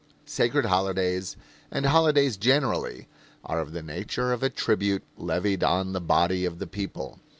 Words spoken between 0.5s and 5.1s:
holidays, and holidays generally, are of the nature of a tribute